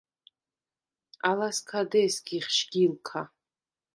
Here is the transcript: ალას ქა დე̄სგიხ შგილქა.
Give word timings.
ალას 1.29 1.57
ქა 1.67 1.81
დე̄სგიხ 1.91 2.45
შგილქა. 2.57 3.21